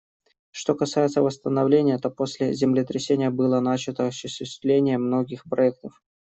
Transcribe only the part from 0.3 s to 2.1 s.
Что касается восстановления, то